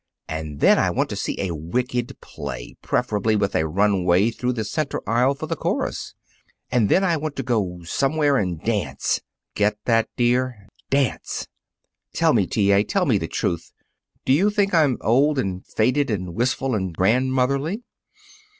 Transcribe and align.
And 0.27 0.61
then 0.61 0.79
I 0.79 0.89
want 0.89 1.09
to 1.11 1.15
see 1.15 1.39
a 1.39 1.53
wicked 1.53 2.19
play, 2.21 2.75
preferably 2.81 3.35
with 3.35 3.53
a 3.53 3.67
runway 3.67 4.31
through 4.31 4.53
the 4.53 4.63
center 4.63 4.99
aisle 5.07 5.35
for 5.35 5.45
the 5.45 5.55
chorus. 5.55 6.15
And 6.71 6.89
then 6.89 7.03
I 7.03 7.17
want 7.17 7.35
to 7.35 7.43
go 7.43 7.83
somewhere 7.83 8.37
and 8.37 8.59
dance! 8.63 9.21
Get 9.53 9.77
that, 9.85 10.09
dear? 10.17 10.65
Dance! 10.89 11.47
Tell 12.15 12.33
me, 12.33 12.47
T. 12.47 12.71
A. 12.71 12.83
tell 12.83 13.05
me 13.05 13.19
the 13.19 13.27
truth: 13.27 13.73
Do 14.25 14.33
you 14.33 14.49
think 14.49 14.73
I'm 14.73 14.97
old, 15.01 15.37
and 15.37 15.63
faded, 15.67 16.09
and 16.09 16.33
wistful 16.33 16.73
and 16.73 16.97
grandmotherly?" 16.97 17.83